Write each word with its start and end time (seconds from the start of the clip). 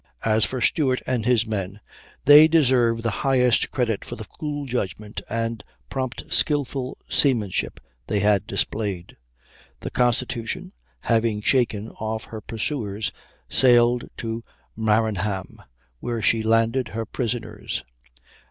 As 0.25 0.45
for 0.45 0.61
Stewart 0.61 0.99
and 1.05 1.27
his 1.27 1.45
men, 1.45 1.79
they 2.25 2.47
deserve 2.47 3.03
the 3.03 3.11
highest 3.21 3.69
credit 3.69 4.03
for 4.03 4.15
the 4.15 4.25
cool 4.39 4.65
judgment 4.65 5.21
and 5.29 5.63
prompt, 5.91 6.33
skilful 6.33 6.97
seamanship 7.07 7.79
they 8.07 8.19
had 8.19 8.47
displayed. 8.47 9.15
The 9.81 9.91
Constitution, 9.91 10.73
having 11.01 11.39
shaken 11.41 11.89
off 11.89 12.23
her 12.23 12.41
pursuers, 12.41 13.11
sailed 13.47 14.09
to 14.17 14.43
Maranham, 14.75 15.59
where 15.99 16.19
she 16.23 16.41
landed 16.41 16.87
her 16.87 17.05
prisoners. 17.05 17.83